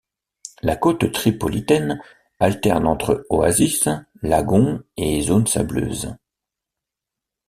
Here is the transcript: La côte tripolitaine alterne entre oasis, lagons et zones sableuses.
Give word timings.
La 0.63 0.75
côte 0.75 1.11
tripolitaine 1.11 2.01
alterne 2.39 2.87
entre 2.87 3.23
oasis, 3.29 3.87
lagons 4.23 4.81
et 4.97 5.21
zones 5.21 5.45
sableuses. 5.45 6.15